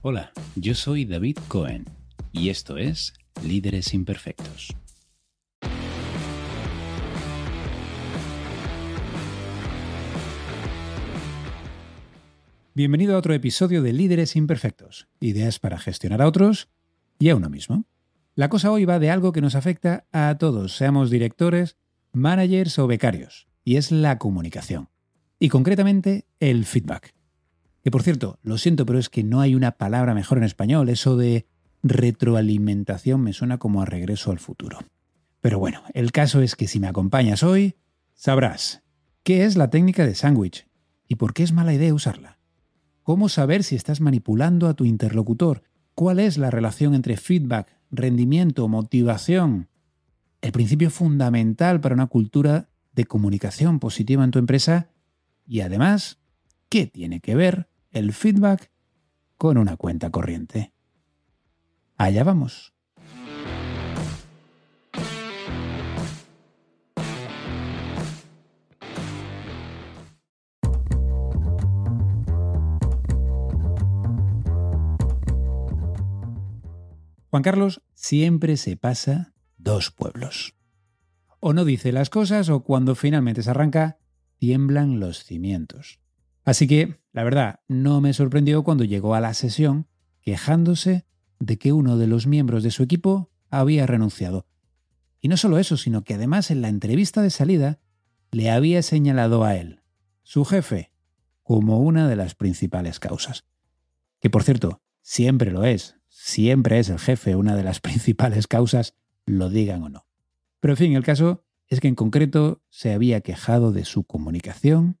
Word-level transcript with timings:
Hola, 0.00 0.30
yo 0.54 0.76
soy 0.76 1.04
David 1.04 1.38
Cohen 1.48 1.84
y 2.30 2.50
esto 2.50 2.76
es 2.78 3.14
Líderes 3.44 3.92
Imperfectos. 3.94 4.76
Bienvenido 12.74 13.16
a 13.16 13.18
otro 13.18 13.34
episodio 13.34 13.82
de 13.82 13.92
Líderes 13.92 14.36
Imperfectos, 14.36 15.08
ideas 15.18 15.58
para 15.58 15.78
gestionar 15.78 16.22
a 16.22 16.28
otros 16.28 16.68
y 17.18 17.30
a 17.30 17.34
uno 17.34 17.50
mismo. 17.50 17.84
La 18.36 18.48
cosa 18.48 18.70
hoy 18.70 18.84
va 18.84 19.00
de 19.00 19.10
algo 19.10 19.32
que 19.32 19.40
nos 19.40 19.56
afecta 19.56 20.06
a 20.12 20.38
todos, 20.38 20.76
seamos 20.76 21.10
directores, 21.10 21.76
managers 22.12 22.78
o 22.78 22.86
becarios, 22.86 23.48
y 23.64 23.74
es 23.78 23.90
la 23.90 24.18
comunicación. 24.18 24.90
Y 25.40 25.48
concretamente 25.48 26.28
el 26.38 26.66
feedback. 26.66 27.17
Que 27.88 27.90
por 27.90 28.02
cierto, 28.02 28.38
lo 28.42 28.58
siento, 28.58 28.84
pero 28.84 28.98
es 28.98 29.08
que 29.08 29.24
no 29.24 29.40
hay 29.40 29.54
una 29.54 29.70
palabra 29.70 30.12
mejor 30.12 30.36
en 30.36 30.44
español. 30.44 30.90
Eso 30.90 31.16
de 31.16 31.46
retroalimentación 31.82 33.22
me 33.22 33.32
suena 33.32 33.56
como 33.56 33.80
a 33.80 33.86
regreso 33.86 34.30
al 34.30 34.38
futuro. 34.38 34.80
Pero 35.40 35.58
bueno, 35.58 35.82
el 35.94 36.12
caso 36.12 36.42
es 36.42 36.54
que 36.54 36.68
si 36.68 36.80
me 36.80 36.86
acompañas 36.86 37.42
hoy, 37.42 37.76
sabrás 38.12 38.82
qué 39.22 39.46
es 39.46 39.56
la 39.56 39.70
técnica 39.70 40.04
de 40.04 40.14
sándwich 40.14 40.68
y 41.08 41.14
por 41.14 41.32
qué 41.32 41.42
es 41.42 41.52
mala 41.52 41.72
idea 41.72 41.94
usarla. 41.94 42.38
Cómo 43.04 43.30
saber 43.30 43.64
si 43.64 43.74
estás 43.74 44.02
manipulando 44.02 44.68
a 44.68 44.74
tu 44.74 44.84
interlocutor. 44.84 45.62
¿Cuál 45.94 46.20
es 46.20 46.36
la 46.36 46.50
relación 46.50 46.92
entre 46.92 47.16
feedback, 47.16 47.74
rendimiento, 47.90 48.68
motivación? 48.68 49.70
El 50.42 50.52
principio 50.52 50.90
fundamental 50.90 51.80
para 51.80 51.94
una 51.94 52.08
cultura 52.08 52.68
de 52.92 53.06
comunicación 53.06 53.78
positiva 53.78 54.24
en 54.24 54.30
tu 54.30 54.38
empresa 54.38 54.90
y 55.46 55.62
además, 55.62 56.18
¿qué 56.68 56.86
tiene 56.86 57.20
que 57.20 57.34
ver 57.34 57.66
el 57.90 58.12
feedback 58.12 58.70
con 59.36 59.58
una 59.58 59.76
cuenta 59.76 60.10
corriente? 60.10 60.72
Allá 61.96 62.24
vamos. 62.24 62.74
Juan 77.30 77.42
Carlos 77.42 77.82
siempre 77.94 78.56
se 78.56 78.76
pasa 78.76 79.34
dos 79.58 79.90
pueblos. 79.90 80.54
O 81.40 81.52
no 81.52 81.64
dice 81.64 81.92
las 81.92 82.10
cosas 82.10 82.48
o 82.48 82.64
cuando 82.64 82.94
finalmente 82.94 83.42
se 83.42 83.50
arranca, 83.50 83.98
tiemblan 84.38 84.98
los 84.98 85.24
cimientos. 85.24 86.00
Así 86.48 86.66
que, 86.66 86.98
la 87.12 87.24
verdad, 87.24 87.60
no 87.68 88.00
me 88.00 88.14
sorprendió 88.14 88.64
cuando 88.64 88.84
llegó 88.84 89.14
a 89.14 89.20
la 89.20 89.34
sesión 89.34 89.86
quejándose 90.22 91.04
de 91.38 91.58
que 91.58 91.74
uno 91.74 91.98
de 91.98 92.06
los 92.06 92.26
miembros 92.26 92.62
de 92.62 92.70
su 92.70 92.82
equipo 92.82 93.30
había 93.50 93.86
renunciado. 93.86 94.46
Y 95.20 95.28
no 95.28 95.36
solo 95.36 95.58
eso, 95.58 95.76
sino 95.76 96.04
que 96.04 96.14
además 96.14 96.50
en 96.50 96.62
la 96.62 96.70
entrevista 96.70 97.20
de 97.20 97.28
salida 97.28 97.80
le 98.30 98.50
había 98.50 98.80
señalado 98.80 99.44
a 99.44 99.56
él, 99.56 99.82
su 100.22 100.46
jefe, 100.46 100.90
como 101.42 101.80
una 101.80 102.08
de 102.08 102.16
las 102.16 102.34
principales 102.34 102.98
causas. 102.98 103.44
Que 104.18 104.30
por 104.30 104.42
cierto, 104.42 104.80
siempre 105.02 105.50
lo 105.50 105.66
es, 105.66 105.96
siempre 106.08 106.78
es 106.78 106.88
el 106.88 106.98
jefe 106.98 107.36
una 107.36 107.56
de 107.56 107.62
las 107.62 107.80
principales 107.82 108.46
causas, 108.46 108.94
lo 109.26 109.50
digan 109.50 109.82
o 109.82 109.90
no. 109.90 110.06
Pero 110.60 110.72
en 110.72 110.78
fin, 110.78 110.92
el 110.94 111.04
caso 111.04 111.44
es 111.66 111.80
que 111.80 111.88
en 111.88 111.94
concreto 111.94 112.62
se 112.70 112.94
había 112.94 113.20
quejado 113.20 113.70
de 113.70 113.84
su 113.84 114.04
comunicación 114.04 114.98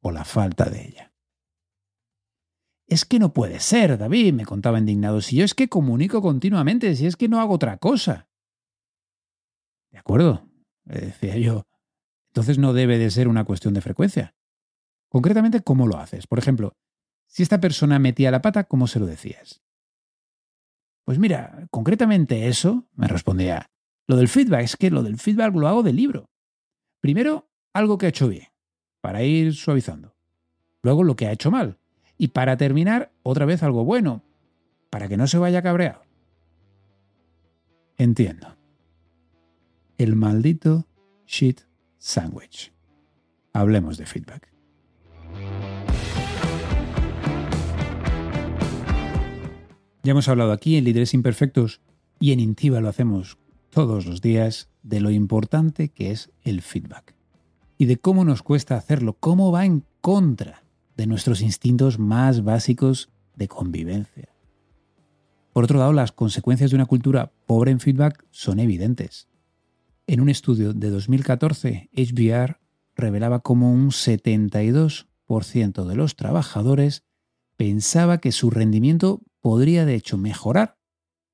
o 0.00 0.10
la 0.10 0.24
falta 0.24 0.66
de 0.66 0.86
ella. 0.86 1.12
Es 2.86 3.04
que 3.04 3.18
no 3.18 3.32
puede 3.32 3.60
ser, 3.60 3.98
David, 3.98 4.32
me 4.32 4.46
contaba 4.46 4.78
indignado, 4.78 5.20
si 5.20 5.36
yo 5.36 5.44
es 5.44 5.54
que 5.54 5.68
comunico 5.68 6.22
continuamente, 6.22 6.96
si 6.96 7.06
es 7.06 7.16
que 7.16 7.28
no 7.28 7.40
hago 7.40 7.54
otra 7.54 7.76
cosa. 7.76 8.28
De 9.90 9.98
acuerdo, 9.98 10.48
le 10.84 11.00
decía 11.00 11.36
yo. 11.36 11.66
Entonces 12.30 12.58
no 12.58 12.72
debe 12.72 12.98
de 12.98 13.10
ser 13.10 13.28
una 13.28 13.44
cuestión 13.44 13.74
de 13.74 13.80
frecuencia. 13.80 14.34
Concretamente, 15.10 15.62
¿cómo 15.62 15.86
lo 15.86 15.98
haces? 15.98 16.26
Por 16.26 16.38
ejemplo, 16.38 16.72
si 17.26 17.42
esta 17.42 17.60
persona 17.60 17.98
metía 17.98 18.30
la 18.30 18.42
pata, 18.42 18.64
¿cómo 18.64 18.86
se 18.86 19.00
lo 19.00 19.06
decías? 19.06 19.62
Pues 21.04 21.18
mira, 21.18 21.66
concretamente 21.70 22.48
eso, 22.48 22.86
me 22.92 23.08
respondía, 23.08 23.70
lo 24.06 24.16
del 24.16 24.28
feedback, 24.28 24.62
es 24.62 24.76
que 24.76 24.90
lo 24.90 25.02
del 25.02 25.18
feedback 25.18 25.54
lo 25.54 25.68
hago 25.68 25.82
del 25.82 25.96
libro. 25.96 26.30
Primero, 27.00 27.50
algo 27.74 27.98
que 27.98 28.06
ha 28.06 28.10
hecho 28.10 28.28
bien, 28.28 28.47
para 29.00 29.22
ir 29.22 29.54
suavizando. 29.54 30.14
Luego, 30.82 31.04
lo 31.04 31.16
que 31.16 31.26
ha 31.26 31.32
hecho 31.32 31.50
mal. 31.50 31.78
Y 32.16 32.28
para 32.28 32.56
terminar, 32.56 33.12
otra 33.22 33.46
vez 33.46 33.62
algo 33.62 33.84
bueno, 33.84 34.22
para 34.90 35.08
que 35.08 35.16
no 35.16 35.26
se 35.26 35.38
vaya 35.38 35.62
cabreado. 35.62 36.02
Entiendo. 37.96 38.56
El 39.98 40.16
maldito 40.16 40.86
shit 41.26 41.60
sandwich. 41.98 42.72
Hablemos 43.52 43.98
de 43.98 44.06
feedback. 44.06 44.52
Ya 50.04 50.12
hemos 50.12 50.28
hablado 50.28 50.52
aquí 50.52 50.76
en 50.76 50.84
Líderes 50.84 51.12
Imperfectos 51.12 51.80
y 52.20 52.32
en 52.32 52.40
Intiva 52.40 52.80
lo 52.80 52.88
hacemos 52.88 53.36
todos 53.70 54.06
los 54.06 54.22
días 54.22 54.70
de 54.82 55.00
lo 55.00 55.10
importante 55.10 55.88
que 55.88 56.12
es 56.12 56.30
el 56.42 56.62
feedback 56.62 57.17
y 57.78 57.86
de 57.86 57.96
cómo 57.96 58.24
nos 58.24 58.42
cuesta 58.42 58.76
hacerlo, 58.76 59.16
cómo 59.18 59.50
va 59.52 59.64
en 59.64 59.84
contra 60.00 60.64
de 60.96 61.06
nuestros 61.06 61.40
instintos 61.40 61.98
más 62.00 62.42
básicos 62.42 63.08
de 63.36 63.46
convivencia. 63.46 64.28
Por 65.52 65.64
otro 65.64 65.78
lado, 65.78 65.92
las 65.92 66.12
consecuencias 66.12 66.70
de 66.70 66.76
una 66.76 66.86
cultura 66.86 67.32
pobre 67.46 67.70
en 67.70 67.80
feedback 67.80 68.26
son 68.30 68.58
evidentes. 68.58 69.28
En 70.08 70.20
un 70.20 70.28
estudio 70.28 70.72
de 70.72 70.90
2014, 70.90 71.88
HBR 71.94 72.58
revelaba 72.96 73.40
cómo 73.40 73.72
un 73.72 73.90
72% 73.90 75.84
de 75.84 75.94
los 75.94 76.16
trabajadores 76.16 77.04
pensaba 77.56 78.18
que 78.18 78.32
su 78.32 78.50
rendimiento 78.50 79.22
podría 79.40 79.84
de 79.84 79.94
hecho 79.94 80.18
mejorar 80.18 80.78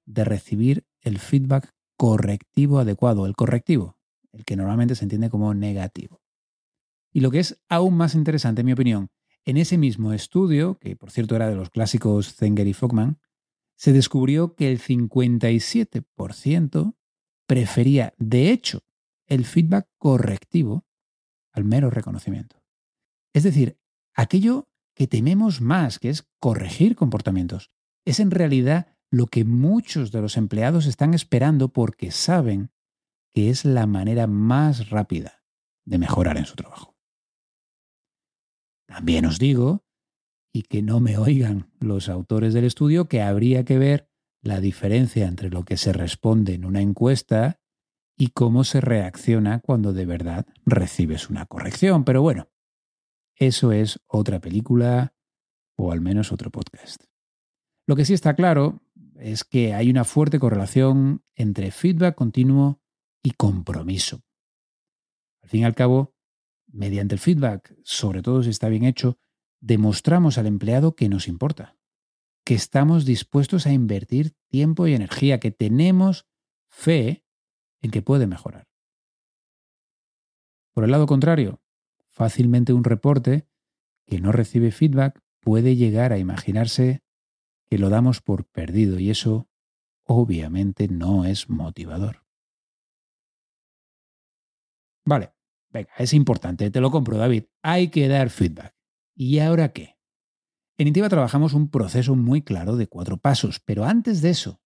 de 0.05 0.25
recibir 0.25 0.85
el 1.01 1.19
feedback 1.19 1.73
correctivo 1.97 2.79
adecuado, 2.79 3.25
el 3.25 3.35
correctivo, 3.35 3.97
el 4.33 4.45
que 4.45 4.57
normalmente 4.57 4.95
se 4.95 5.05
entiende 5.05 5.31
como 5.31 5.55
negativo. 5.55 6.24
Y 7.15 7.21
lo 7.21 7.31
que 7.31 7.39
es 7.39 7.63
aún 7.69 7.97
más 7.97 8.17
interesante, 8.17 8.63
en 8.63 8.67
mi 8.67 8.73
opinión, 8.73 9.13
en 9.45 9.57
ese 9.57 9.79
mismo 9.79 10.13
estudio, 10.13 10.81
que 10.81 10.97
por 10.97 11.13
cierto 11.13 11.37
era 11.37 11.49
de 11.49 11.55
los 11.55 11.71
clásicos 11.71 12.35
Zenger 12.35 12.67
y 12.67 12.73
Fogman, 12.73 13.21
se 13.77 13.93
descubrió 13.93 14.57
que 14.57 14.69
el 14.71 14.81
57% 14.81 16.97
prefería, 17.47 18.15
de 18.19 18.51
hecho, 18.51 18.83
el 19.27 19.45
feedback 19.45 19.89
correctivo 19.97 20.87
al 21.53 21.63
mero 21.65 21.89
reconocimiento. 21.89 22.65
Es 23.33 23.45
decir, 23.45 23.79
aquello 24.15 24.69
que 24.95 25.07
tememos 25.07 25.61
más, 25.61 26.01
que 26.01 26.11
es 26.11 26.29
corregir 26.41 26.97
comportamientos, 26.97 27.71
es 28.05 28.19
en 28.19 28.33
realidad 28.33 28.89
lo 29.11 29.27
que 29.27 29.45
muchos 29.45 30.11
de 30.11 30.21
los 30.21 30.37
empleados 30.37 30.87
están 30.87 31.15
esperando 31.15 31.73
porque 31.73 32.11
saben 32.11 32.73
que 33.33 33.51
es 33.51 33.65
la 33.65 33.87
manera 33.87 34.27
más 34.27 34.91
rápida 34.91 35.45
de 35.85 35.99
mejorar 35.99 36.39
en 36.39 36.47
su 36.47 36.57
trabajo. 36.57 36.94
También 38.87 39.27
os 39.27 39.39
digo, 39.39 39.85
y 40.53 40.63
que 40.63 40.83
no 40.83 41.01
me 41.01 41.19
oigan 41.19 41.73
los 41.81 42.09
autores 42.09 42.55
del 42.55 42.65
estudio, 42.65 43.09
que 43.09 43.23
habría 43.23 43.65
que 43.65 43.79
ver 43.79 44.09
la 44.43 44.61
diferencia 44.61 45.27
entre 45.27 45.51
lo 45.51 45.65
que 45.65 45.77
se 45.77 45.93
responde 45.93 46.55
en 46.55 46.65
una 46.65 46.81
encuesta 46.81 47.61
y 48.17 48.29
cómo 48.29 48.63
se 48.63 48.81
reacciona 48.81 49.61
cuando 49.61 49.93
de 49.93 50.07
verdad 50.07 50.47
recibes 50.65 51.29
una 51.29 51.47
corrección. 51.47 52.05
Pero 52.05 52.23
bueno, 52.23 52.49
eso 53.35 53.73
es 53.73 54.01
otra 54.07 54.41
película 54.41 55.15
o 55.77 55.91
al 55.91 56.01
menos 56.01 56.31
otro 56.31 56.51
podcast. 56.51 57.05
Lo 57.87 57.97
que 57.97 58.05
sí 58.05 58.15
está 58.15 58.35
claro 58.35 58.81
es 59.17 59.45
que 59.45 59.75
hay 59.75 59.91
una 59.91 60.05
fuerte 60.05 60.39
correlación 60.39 61.25
entre 61.35 61.71
feedback 61.71 62.15
continuo 62.15 62.81
y 63.23 63.33
compromiso. 63.33 64.23
Al 65.43 65.49
fin 65.49 65.61
y 65.61 65.65
al 65.65 65.75
cabo, 65.75 66.14
mediante 66.75 67.15
el 67.15 67.21
feedback, 67.21 67.75
sobre 67.85 68.21
todo 68.21 68.43
si 68.43 68.51
está 68.51 68.69
bien 68.69 68.85
hecho, 68.85 69.17
demostramos 69.61 70.37
al 70.37 70.47
empleado 70.47 70.95
que 70.95 71.09
nos 71.09 71.29
importa, 71.29 71.77
que 72.45 72.55
estamos 72.55 73.05
dispuestos 73.05 73.67
a 73.67 73.73
invertir 73.73 74.35
tiempo 74.49 74.87
y 74.87 74.95
energía, 74.95 75.41
que 75.41 75.51
tenemos 75.51 76.27
fe 76.69 77.25
en 77.81 77.91
que 77.91 78.03
puede 78.03 78.27
mejorar. 78.27 78.69
Por 80.73 80.85
el 80.85 80.91
lado 80.91 81.07
contrario, 81.07 81.63
fácilmente 82.11 82.73
un 82.73 82.85
reporte 82.85 83.47
que 84.07 84.21
no 84.21 84.33
recibe 84.33 84.73
feedback 84.73 85.23
puede 85.41 85.77
llegar 85.77 86.13
a 86.13 86.19
imaginarse 86.19 87.03
que 87.67 87.79
lo 87.79 87.89
damos 87.89 88.21
por 88.21 88.45
perdido 88.45 88.99
y 88.99 89.11
eso 89.11 89.49
obviamente 90.05 90.89
no 90.89 91.25
es 91.25 91.49
motivador. 91.49 92.25
Vale, 95.07 95.34
venga, 95.75 95.93
es 95.99 96.15
importante, 96.15 96.71
te 96.71 96.81
lo 96.81 96.91
compro 96.91 97.19
David, 97.19 97.45
hay 97.63 97.89
que 97.89 98.09
dar 98.09 98.31
feedback. 98.31 98.75
¿Y 99.15 99.41
ahora 99.41 99.73
qué? 99.73 99.99
En 100.79 100.89
Intiva 100.89 101.09
trabajamos 101.09 101.53
un 101.53 101.71
proceso 101.71 102.17
muy 102.17 102.43
claro 102.43 102.77
de 102.77 102.87
cuatro 102.87 103.19
pasos, 103.19 103.61
pero 103.61 103.85
antes 103.85 104.23
de 104.23 104.31
eso, 104.31 104.63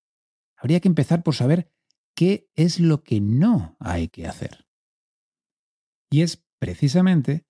habría 0.56 0.80
que 0.80 0.88
empezar 0.88 1.22
por 1.22 1.34
saber 1.34 1.72
qué 2.14 2.48
es 2.54 2.78
lo 2.78 3.02
que 3.02 3.20
no 3.20 3.76
hay 3.80 4.08
que 4.08 4.26
hacer. 4.26 4.66
Y 6.10 6.22
es 6.22 6.46
precisamente 6.58 7.46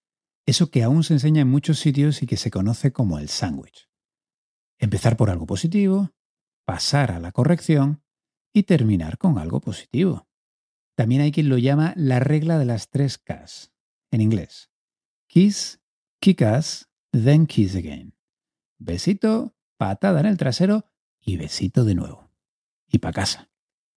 eso 0.47 0.71
que 0.71 0.83
aún 0.83 1.05
se 1.05 1.15
enseña 1.15 1.43
en 1.43 1.49
muchos 1.49 1.79
sitios 1.79 2.23
y 2.23 2.27
que 2.27 2.37
se 2.37 2.51
conoce 2.51 2.93
como 2.93 3.19
el 3.19 3.29
sándwich. 3.29 3.89
Empezar 4.79 5.17
por 5.17 5.31
algo 5.31 5.47
positivo, 5.47 6.11
pasar 6.65 7.13
a 7.13 7.21
la 7.21 7.33
corrección 7.33 8.03
y 8.53 8.65
terminar 8.65 9.19
con 9.19 9.39
algo 9.39 9.61
positivo. 9.61 10.28
También 10.99 11.21
hay 11.21 11.31
quien 11.31 11.49
lo 11.49 11.59
llama 11.59 11.93
la 11.95 12.19
regla 12.19 12.59
de 12.59 12.65
las 12.65 12.91
tres 12.91 13.19
Ks, 13.19 13.71
en 14.11 14.21
inglés. 14.21 14.73
Kiss, 15.29 15.81
kick 16.21 16.43
ass, 16.43 16.91
then 17.13 17.47
kiss 17.47 17.77
again. 17.77 18.17
Besito, 18.79 19.55
patada 19.77 20.19
en 20.19 20.27
el 20.27 20.37
trasero 20.37 20.91
y 21.21 21.37
besito 21.37 21.85
de 21.85 21.95
nuevo. 21.95 22.33
Y 22.89 22.99
para 22.99 23.13
casa. 23.13 23.49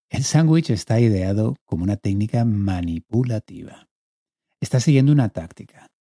El 0.10 0.24
sándwich 0.24 0.70
está 0.70 1.00
ideado 1.00 1.56
como 1.66 1.86
una 1.86 1.98
técnica 1.98 2.46
manipulativa. 2.46 3.90
Está 4.60 4.80
siguiendo 4.80 5.12
una 5.12 5.30
táctica 5.30 5.92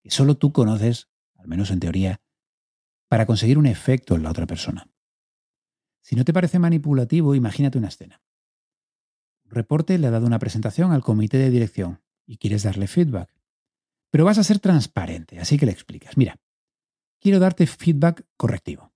que 0.00 0.10
solo 0.10 0.38
tú 0.38 0.54
conoces, 0.54 1.10
al 1.34 1.48
menos 1.48 1.70
en 1.70 1.80
teoría, 1.80 2.22
para 3.08 3.26
conseguir 3.26 3.58
un 3.58 3.66
efecto 3.66 4.14
en 4.14 4.22
la 4.22 4.30
otra 4.30 4.46
persona. 4.46 4.90
Si 6.00 6.16
no 6.16 6.24
te 6.24 6.32
parece 6.32 6.58
manipulativo, 6.58 7.34
imagínate 7.34 7.76
una 7.76 7.88
escena. 7.88 8.22
Reporte 9.48 9.98
le 9.98 10.06
ha 10.06 10.10
dado 10.10 10.26
una 10.26 10.38
presentación 10.38 10.92
al 10.92 11.02
comité 11.02 11.38
de 11.38 11.50
dirección 11.50 12.00
y 12.26 12.38
quieres 12.38 12.64
darle 12.64 12.86
feedback. 12.86 13.32
Pero 14.10 14.24
vas 14.24 14.38
a 14.38 14.44
ser 14.44 14.58
transparente, 14.58 15.38
así 15.38 15.58
que 15.58 15.66
le 15.66 15.72
explicas. 15.72 16.16
Mira, 16.16 16.36
quiero 17.20 17.38
darte 17.38 17.66
feedback 17.66 18.26
correctivo. 18.36 18.92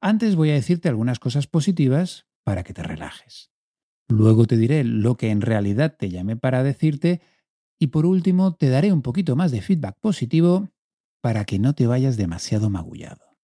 Antes 0.00 0.34
voy 0.34 0.50
a 0.50 0.54
decirte 0.54 0.88
algunas 0.88 1.18
cosas 1.18 1.46
positivas 1.46 2.26
para 2.42 2.64
que 2.64 2.72
te 2.72 2.82
relajes. 2.82 3.50
Luego 4.08 4.46
te 4.46 4.56
diré 4.56 4.82
lo 4.82 5.16
que 5.16 5.30
en 5.30 5.40
realidad 5.40 5.96
te 5.96 6.08
llamé 6.08 6.36
para 6.36 6.62
decirte 6.62 7.20
y 7.78 7.88
por 7.88 8.06
último 8.06 8.54
te 8.54 8.68
daré 8.68 8.92
un 8.92 9.02
poquito 9.02 9.36
más 9.36 9.50
de 9.50 9.62
feedback 9.62 9.98
positivo 10.00 10.68
para 11.20 11.44
que 11.44 11.58
no 11.58 11.74
te 11.74 11.86
vayas 11.86 12.16
demasiado 12.16 12.70
magullado. 12.70 13.36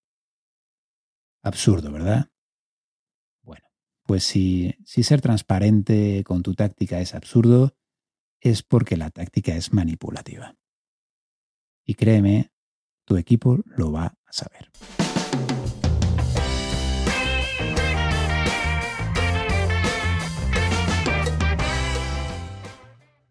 Absurdo, 1.43 1.93
¿verdad? 1.93 2.31
Pues 4.06 4.23
si, 4.23 4.76
si 4.85 5.03
ser 5.03 5.20
transparente 5.20 6.23
con 6.25 6.44
tu 6.44 6.55
táctica 6.55 7.00
es 7.00 7.14
absurdo, 7.14 7.76
es 8.41 8.62
porque 8.62 8.97
la 8.97 9.11
táctica 9.11 9.56
es 9.56 9.73
manipulativa. 9.73 10.55
Y 11.85 11.94
créeme, 11.94 12.53
tu 13.05 13.17
equipo 13.17 13.58
lo 13.67 13.91
va 13.91 14.06
a 14.06 14.32
saber. 14.32 14.70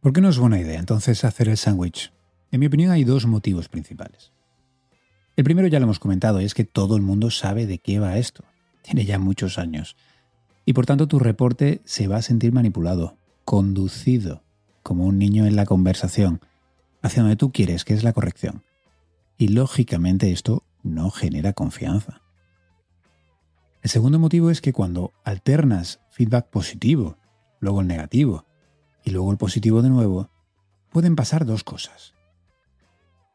¿Por 0.01 0.13
qué 0.13 0.21
no 0.21 0.29
es 0.29 0.37
buena 0.37 0.59
idea 0.59 0.79
entonces 0.79 1.23
hacer 1.23 1.49
el 1.49 1.57
sándwich? 1.57 2.11
En 2.51 2.59
mi 2.59 2.67
opinión 2.67 2.91
hay 2.91 3.05
dos 3.05 3.25
motivos 3.25 3.69
principales. 3.69 4.33
El 5.35 5.43
primero 5.43 5.67
ya 5.67 5.79
lo 5.79 5.85
hemos 5.85 5.99
comentado 5.99 6.41
y 6.41 6.45
es 6.45 6.53
que 6.53 6.63
todo 6.63 6.95
el 6.95 7.01
mundo 7.01 7.31
sabe 7.31 7.65
de 7.65 7.79
qué 7.79 7.99
va 7.99 8.17
esto. 8.17 8.43
Tiene 8.83 9.05
ya 9.05 9.19
muchos 9.19 9.57
años. 9.57 9.95
Y 10.65 10.73
por 10.73 10.85
tanto 10.85 11.07
tu 11.07 11.19
reporte 11.19 11.81
se 11.85 12.07
va 12.07 12.17
a 12.17 12.21
sentir 12.21 12.51
manipulado, 12.51 13.17
conducido, 13.45 14.43
como 14.83 15.05
un 15.05 15.17
niño 15.19 15.45
en 15.45 15.55
la 15.55 15.65
conversación, 15.65 16.41
hacia 17.01 17.21
donde 17.21 17.37
tú 17.37 17.51
quieres, 17.51 17.85
que 17.85 17.93
es 17.93 18.03
la 18.03 18.13
corrección. 18.13 18.63
Y 19.37 19.49
lógicamente 19.49 20.31
esto 20.31 20.63
no 20.83 21.11
genera 21.11 21.53
confianza. 21.53 22.21
El 23.81 23.89
segundo 23.91 24.17
motivo 24.17 24.49
es 24.49 24.61
que 24.61 24.73
cuando 24.73 25.13
alternas 25.23 25.99
feedback 26.09 26.49
positivo, 26.49 27.17
luego 27.59 27.81
el 27.81 27.87
negativo 27.87 28.45
y 29.03 29.11
luego 29.11 29.31
el 29.31 29.37
positivo 29.37 29.83
de 29.83 29.89
nuevo, 29.89 30.31
pueden 30.91 31.15
pasar 31.15 31.45
dos 31.45 31.63
cosas. 31.63 32.15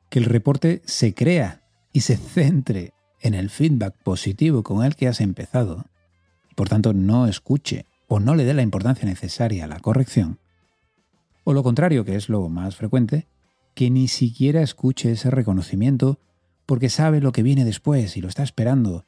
Que 0.09 0.19
el 0.19 0.25
reporte 0.25 0.83
se 0.87 1.15
crea 1.15 1.63
y 1.93 2.01
se 2.01 2.17
centre 2.17 2.95
en 3.21 3.35
el 3.35 3.51
feedback 3.51 3.95
positivo 4.03 4.65
con 4.65 4.85
el 4.85 4.97
que 4.97 5.07
has 5.07 5.21
empezado, 5.21 5.85
por 6.61 6.69
tanto 6.69 6.93
no 6.93 7.27
escuche 7.27 7.87
o 8.07 8.21
no 8.21 8.35
le 8.35 8.45
dé 8.45 8.53
la 8.53 8.61
importancia 8.61 9.09
necesaria 9.09 9.65
a 9.65 9.67
la 9.67 9.81
corrección, 9.81 10.41
o 11.43 11.55
lo 11.55 11.63
contrario, 11.63 12.05
que 12.05 12.17
es 12.17 12.29
lo 12.29 12.47
más 12.51 12.77
frecuente, 12.77 13.29
que 13.73 13.89
ni 13.89 14.09
siquiera 14.09 14.61
escuche 14.61 15.11
ese 15.11 15.31
reconocimiento 15.31 16.19
porque 16.67 16.91
sabe 16.91 17.23
lo 17.23 17.33
que 17.33 17.43
viene 17.43 17.65
después 17.65 18.15
y 18.19 18.21
lo 18.21 18.29
está 18.29 18.43
esperando, 18.43 19.07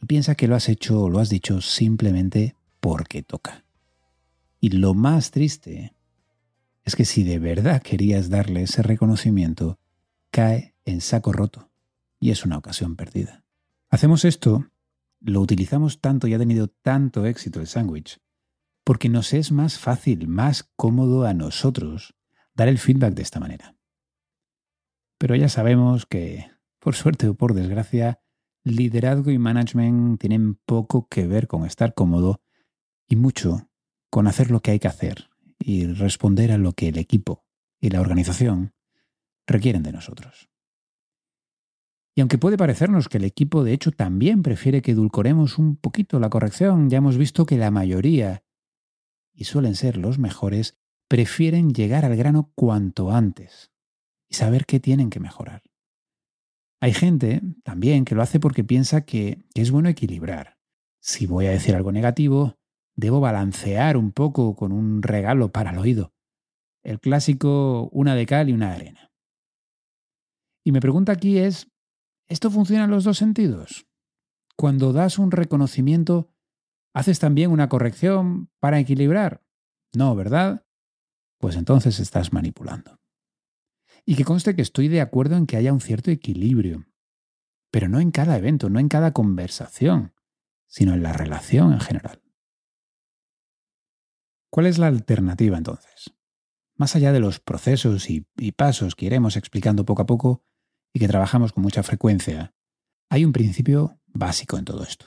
y 0.00 0.06
piensa 0.06 0.36
que 0.36 0.48
lo 0.48 0.56
has 0.56 0.70
hecho 0.70 1.02
o 1.02 1.10
lo 1.10 1.18
has 1.18 1.28
dicho 1.28 1.60
simplemente 1.60 2.54
porque 2.80 3.22
toca. 3.22 3.62
Y 4.58 4.70
lo 4.70 4.94
más 4.94 5.32
triste 5.32 5.92
es 6.86 6.96
que 6.96 7.04
si 7.04 7.24
de 7.24 7.38
verdad 7.38 7.82
querías 7.82 8.30
darle 8.30 8.62
ese 8.62 8.82
reconocimiento, 8.82 9.78
cae 10.30 10.72
en 10.86 11.02
saco 11.02 11.34
roto 11.34 11.68
y 12.18 12.30
es 12.30 12.46
una 12.46 12.56
ocasión 12.56 12.96
perdida. 12.96 13.44
Hacemos 13.90 14.24
esto, 14.24 14.64
lo 15.20 15.40
utilizamos 15.40 16.00
tanto 16.00 16.26
y 16.26 16.34
ha 16.34 16.38
tenido 16.38 16.68
tanto 16.68 17.26
éxito 17.26 17.60
el 17.60 17.66
sándwich, 17.66 18.18
porque 18.84 19.08
nos 19.08 19.32
es 19.32 19.52
más 19.52 19.78
fácil, 19.78 20.28
más 20.28 20.70
cómodo 20.76 21.24
a 21.24 21.34
nosotros 21.34 22.14
dar 22.54 22.68
el 22.68 22.78
feedback 22.78 23.14
de 23.14 23.22
esta 23.22 23.40
manera. 23.40 23.76
Pero 25.18 25.36
ya 25.36 25.48
sabemos 25.48 26.06
que, 26.06 26.50
por 26.78 26.94
suerte 26.94 27.28
o 27.28 27.34
por 27.34 27.54
desgracia, 27.54 28.20
liderazgo 28.64 29.30
y 29.30 29.38
management 29.38 30.20
tienen 30.20 30.54
poco 30.54 31.08
que 31.08 31.26
ver 31.26 31.46
con 31.46 31.64
estar 31.64 31.94
cómodo 31.94 32.42
y 33.06 33.16
mucho 33.16 33.70
con 34.10 34.26
hacer 34.26 34.50
lo 34.50 34.60
que 34.60 34.72
hay 34.72 34.78
que 34.78 34.88
hacer 34.88 35.30
y 35.58 35.86
responder 35.86 36.52
a 36.52 36.58
lo 36.58 36.72
que 36.72 36.88
el 36.88 36.98
equipo 36.98 37.44
y 37.80 37.90
la 37.90 38.00
organización 38.00 38.74
requieren 39.46 39.82
de 39.82 39.92
nosotros. 39.92 40.49
Y 42.20 42.22
aunque 42.22 42.36
puede 42.36 42.58
parecernos 42.58 43.08
que 43.08 43.16
el 43.16 43.24
equipo 43.24 43.64
de 43.64 43.72
hecho 43.72 43.92
también 43.92 44.42
prefiere 44.42 44.82
que 44.82 44.90
edulcoremos 44.90 45.56
un 45.56 45.76
poquito 45.76 46.20
la 46.20 46.28
corrección, 46.28 46.90
ya 46.90 46.98
hemos 46.98 47.16
visto 47.16 47.46
que 47.46 47.56
la 47.56 47.70
mayoría, 47.70 48.44
y 49.32 49.44
suelen 49.44 49.74
ser 49.74 49.96
los 49.96 50.18
mejores, 50.18 50.76
prefieren 51.08 51.70
llegar 51.70 52.04
al 52.04 52.16
grano 52.16 52.52
cuanto 52.54 53.10
antes 53.10 53.72
y 54.28 54.34
saber 54.34 54.66
qué 54.66 54.80
tienen 54.80 55.08
que 55.08 55.18
mejorar. 55.18 55.62
Hay 56.82 56.92
gente 56.92 57.40
también 57.64 58.04
que 58.04 58.14
lo 58.14 58.20
hace 58.20 58.38
porque 58.38 58.64
piensa 58.64 59.06
que, 59.06 59.38
es 59.54 59.70
bueno 59.70 59.88
equilibrar. 59.88 60.58
Si 61.00 61.24
voy 61.24 61.46
a 61.46 61.52
decir 61.52 61.74
algo 61.74 61.90
negativo, 61.90 62.58
debo 62.96 63.20
balancear 63.20 63.96
un 63.96 64.12
poco 64.12 64.54
con 64.56 64.72
un 64.72 65.02
regalo 65.02 65.52
para 65.52 65.70
el 65.70 65.78
oído. 65.78 66.12
El 66.82 67.00
clásico 67.00 67.88
una 67.92 68.14
de 68.14 68.26
cal 68.26 68.50
y 68.50 68.52
una 68.52 68.68
de 68.68 68.74
arena. 68.74 69.10
Y 70.62 70.72
me 70.72 70.82
pregunta 70.82 71.12
aquí 71.12 71.38
es, 71.38 71.69
¿Esto 72.30 72.48
funciona 72.48 72.84
en 72.84 72.92
los 72.92 73.02
dos 73.02 73.18
sentidos? 73.18 73.88
Cuando 74.56 74.92
das 74.92 75.18
un 75.18 75.32
reconocimiento, 75.32 76.32
¿haces 76.94 77.18
también 77.18 77.50
una 77.50 77.68
corrección 77.68 78.52
para 78.60 78.78
equilibrar? 78.78 79.44
No, 79.96 80.14
¿verdad? 80.14 80.64
Pues 81.38 81.56
entonces 81.56 81.98
estás 81.98 82.32
manipulando. 82.32 83.00
Y 84.06 84.14
que 84.14 84.24
conste 84.24 84.54
que 84.54 84.62
estoy 84.62 84.86
de 84.86 85.00
acuerdo 85.00 85.36
en 85.36 85.46
que 85.46 85.56
haya 85.56 85.72
un 85.72 85.80
cierto 85.80 86.12
equilibrio, 86.12 86.86
pero 87.72 87.88
no 87.88 87.98
en 87.98 88.12
cada 88.12 88.36
evento, 88.36 88.70
no 88.70 88.78
en 88.78 88.88
cada 88.88 89.12
conversación, 89.12 90.14
sino 90.68 90.94
en 90.94 91.02
la 91.02 91.12
relación 91.12 91.72
en 91.72 91.80
general. 91.80 92.22
¿Cuál 94.50 94.66
es 94.66 94.78
la 94.78 94.86
alternativa 94.86 95.58
entonces? 95.58 96.14
Más 96.76 96.94
allá 96.94 97.10
de 97.10 97.18
los 97.18 97.40
procesos 97.40 98.08
y, 98.08 98.20
pasos 98.52 98.94
que 98.94 99.06
iremos 99.06 99.36
explicando 99.36 99.84
poco 99.84 100.02
a 100.02 100.06
poco, 100.06 100.44
y 100.92 101.00
que 101.00 101.08
trabajamos 101.08 101.52
con 101.52 101.62
mucha 101.62 101.82
frecuencia, 101.82 102.54
hay 103.10 103.24
un 103.24 103.32
principio 103.32 104.00
básico 104.06 104.58
en 104.58 104.64
todo 104.64 104.82
esto. 104.82 105.06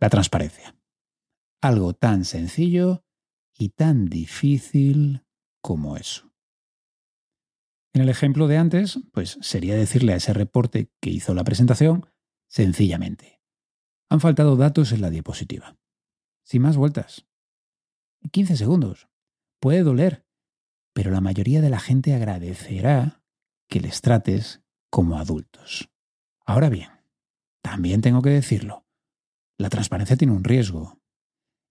La 0.00 0.10
transparencia. 0.10 0.76
Algo 1.60 1.92
tan 1.92 2.24
sencillo 2.24 3.04
y 3.56 3.70
tan 3.70 4.06
difícil 4.06 5.24
como 5.60 5.96
eso. 5.96 6.32
En 7.92 8.02
el 8.02 8.08
ejemplo 8.08 8.46
de 8.46 8.58
antes, 8.58 9.00
pues 9.12 9.38
sería 9.40 9.74
decirle 9.74 10.12
a 10.12 10.16
ese 10.16 10.32
reporte 10.32 10.92
que 11.00 11.10
hizo 11.10 11.34
la 11.34 11.42
presentación, 11.42 12.06
sencillamente, 12.48 13.40
han 14.08 14.20
faltado 14.20 14.56
datos 14.56 14.92
en 14.92 15.00
la 15.00 15.10
diapositiva. 15.10 15.76
Sin 16.44 16.62
más 16.62 16.76
vueltas. 16.76 17.26
15 18.30 18.56
segundos. 18.56 19.08
Puede 19.60 19.82
doler, 19.82 20.24
pero 20.94 21.10
la 21.10 21.20
mayoría 21.20 21.60
de 21.60 21.70
la 21.70 21.80
gente 21.80 22.14
agradecerá 22.14 23.22
que 23.68 23.80
les 23.80 24.00
trates 24.00 24.62
como 24.90 25.18
adultos. 25.18 25.90
Ahora 26.44 26.68
bien, 26.68 26.88
también 27.62 28.00
tengo 28.00 28.22
que 28.22 28.30
decirlo, 28.30 28.86
la 29.58 29.68
transparencia 29.68 30.16
tiene 30.16 30.32
un 30.32 30.44
riesgo, 30.44 31.00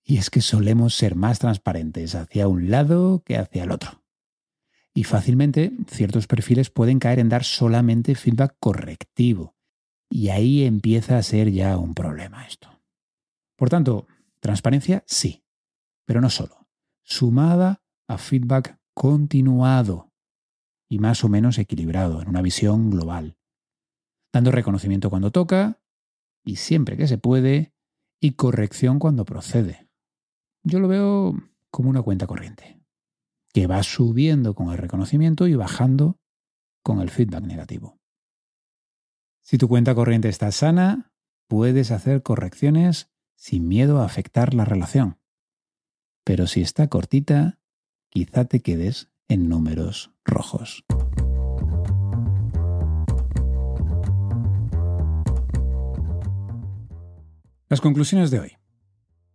y 0.03 0.17
es 0.17 0.29
que 0.29 0.41
solemos 0.41 0.93
ser 0.95 1.15
más 1.15 1.39
transparentes 1.39 2.15
hacia 2.15 2.47
un 2.47 2.69
lado 2.69 3.23
que 3.25 3.37
hacia 3.37 3.63
el 3.63 3.71
otro. 3.71 4.03
Y 4.93 5.03
fácilmente 5.03 5.73
ciertos 5.87 6.27
perfiles 6.27 6.69
pueden 6.69 6.99
caer 6.99 7.19
en 7.19 7.29
dar 7.29 7.43
solamente 7.43 8.15
feedback 8.15 8.55
correctivo, 8.59 9.55
Y 10.09 10.29
ahí 10.29 10.63
empieza 10.63 11.17
a 11.17 11.23
ser 11.23 11.51
ya 11.51 11.77
un 11.77 11.93
problema 11.93 12.47
esto. 12.47 12.81
Por 13.57 13.69
tanto, 13.69 14.07
transparencia 14.39 15.03
sí, 15.05 15.43
pero 16.05 16.21
no 16.21 16.29
solo. 16.29 16.67
Sumada 17.03 17.81
a 18.07 18.17
feedback 18.17 18.79
continuado 18.93 20.06
y 20.89 20.99
más 20.99 21.23
o 21.23 21.29
menos 21.29 21.57
equilibrado 21.57 22.21
en 22.21 22.29
una 22.29 22.41
visión 22.41 22.89
global. 22.89 23.37
Dando 24.33 24.51
reconocimiento 24.51 25.09
cuando 25.09 25.31
toca 25.31 25.81
y 26.43 26.57
siempre 26.57 26.97
que 26.97 27.07
se 27.07 27.17
puede 27.17 27.73
y 28.19 28.31
corrección 28.33 28.99
cuando 28.99 29.25
procede. 29.25 29.89
Yo 30.63 30.79
lo 30.79 30.87
veo 30.87 31.35
como 31.69 31.89
una 31.89 32.01
cuenta 32.01 32.27
corriente, 32.27 32.81
que 33.53 33.67
va 33.67 33.83
subiendo 33.83 34.55
con 34.55 34.71
el 34.71 34.77
reconocimiento 34.77 35.47
y 35.47 35.55
bajando 35.55 36.19
con 36.83 37.01
el 37.01 37.09
feedback 37.09 37.43
negativo. 37.43 37.99
Si 39.43 39.57
tu 39.57 39.67
cuenta 39.67 39.95
corriente 39.95 40.29
está 40.29 40.51
sana, 40.51 41.13
puedes 41.47 41.91
hacer 41.91 42.23
correcciones 42.23 43.09
sin 43.35 43.67
miedo 43.67 44.01
a 44.01 44.05
afectar 44.05 44.53
la 44.53 44.65
relación. 44.65 45.19
Pero 46.23 46.47
si 46.47 46.61
está 46.61 46.87
cortita, 46.87 47.59
quizá 48.09 48.45
te 48.45 48.61
quedes 48.61 49.09
en 49.27 49.49
números 49.49 50.11
rojos. 50.23 50.83
Las 57.69 57.81
conclusiones 57.81 58.31
de 58.31 58.39
hoy. 58.39 58.51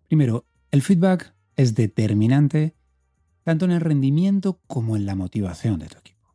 Primero, 0.09 0.47
el 0.71 0.83
feedback 0.83 1.35
es 1.57 1.75
determinante 1.75 2.75
tanto 3.45 3.65
en 3.65 3.73
el 3.73 3.81
rendimiento 3.81 4.61
como 4.67 4.97
en 4.97 5.05
la 5.05 5.15
motivación 5.15 5.79
de 5.79 5.89
tu 5.89 5.99
equipo. 5.99 6.35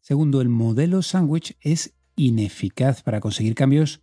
Segundo, 0.00 0.40
el 0.40 0.48
modelo 0.48 1.02
sándwich 1.02 1.56
es 1.60 1.94
ineficaz 2.16 3.02
para 3.02 3.20
conseguir 3.20 3.54
cambios 3.54 4.02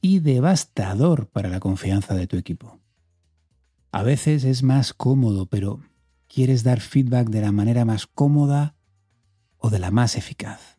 y 0.00 0.20
devastador 0.20 1.28
para 1.28 1.48
la 1.48 1.60
confianza 1.60 2.14
de 2.14 2.26
tu 2.26 2.36
equipo. 2.36 2.78
A 3.90 4.02
veces 4.02 4.44
es 4.44 4.62
más 4.62 4.92
cómodo, 4.92 5.46
pero 5.46 5.80
quieres 6.28 6.62
dar 6.62 6.80
feedback 6.80 7.28
de 7.28 7.40
la 7.40 7.52
manera 7.52 7.84
más 7.84 8.06
cómoda 8.06 8.76
o 9.56 9.70
de 9.70 9.78
la 9.78 9.90
más 9.90 10.16
eficaz. 10.16 10.78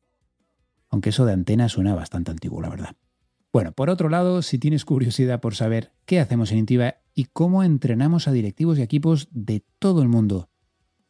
Aunque 0.89 1.09
eso 1.09 1.25
de 1.25 1.33
antena 1.33 1.67
suena 1.67 1.95
bastante 1.95 2.29
antiguo, 2.29 2.61
la 2.61 2.69
verdad. 2.69 2.95
Bueno, 3.55 3.71
por 3.71 3.89
otro 3.89 4.09
lado, 4.09 4.41
si 4.41 4.59
tienes 4.59 4.83
curiosidad 4.83 5.39
por 5.39 5.55
saber 5.55 5.93
qué 6.05 6.19
hacemos 6.19 6.51
en 6.51 6.57
Intiva 6.57 6.95
y 7.13 7.27
cómo 7.31 7.63
entrenamos 7.63 8.27
a 8.27 8.33
directivos 8.33 8.77
y 8.77 8.81
equipos 8.81 9.29
de 9.31 9.63
todo 9.79 10.01
el 10.01 10.09
mundo 10.09 10.49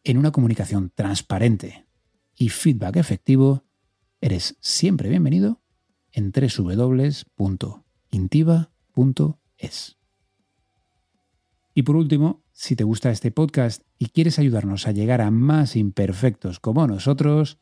en 0.03 0.19
una 0.19 0.31
comunicación 0.31 0.91
transparente 0.93 1.87
y 2.35 2.49
feedback 2.49 2.97
efectivo, 2.97 3.63
eres 4.21 4.57
siempre 4.59 5.09
bienvenido 5.09 5.63
en 6.11 6.31
www.intiva.es. 6.31 7.17
Y 11.73 11.81
por 11.81 11.95
último, 11.95 12.43
si 12.51 12.75
te 12.75 12.83
gusta 12.83 13.09
este 13.09 13.31
podcast 13.31 13.81
y 13.97 14.09
quieres 14.09 14.37
ayudarnos 14.37 14.85
a 14.85 14.91
llegar 14.91 15.21
a 15.21 15.31
más 15.31 15.75
imperfectos 15.75 16.59
como 16.59 16.85
nosotros, 16.85 17.57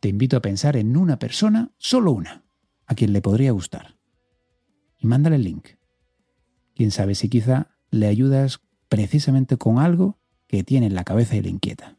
te 0.00 0.08
invito 0.08 0.38
a 0.38 0.40
pensar 0.40 0.78
en 0.78 0.96
una 0.96 1.18
persona, 1.18 1.74
solo 1.76 2.12
una, 2.12 2.46
a 2.90 2.94
quien 2.96 3.12
le 3.12 3.22
podría 3.22 3.52
gustar. 3.52 3.96
Y 4.98 5.06
mándale 5.06 5.36
el 5.36 5.44
link. 5.44 5.68
Quién 6.74 6.90
sabe 6.90 7.14
si 7.14 7.28
quizá 7.28 7.68
le 7.92 8.08
ayudas 8.08 8.62
precisamente 8.88 9.56
con 9.56 9.78
algo 9.78 10.18
que 10.48 10.64
tiene 10.64 10.86
en 10.86 10.96
la 10.96 11.04
cabeza 11.04 11.36
y 11.36 11.40
le 11.40 11.50
inquieta. 11.50 11.98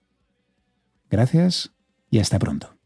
Gracias 1.10 1.74
y 2.10 2.20
hasta 2.20 2.40
pronto. 2.40 2.81